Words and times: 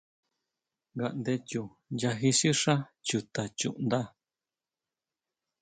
Ngandé 0.95 1.33
chu 1.49 1.61
nyají 1.97 2.29
sixá 2.39 2.73
chuta 3.07 3.43
nchujun. 3.49 4.05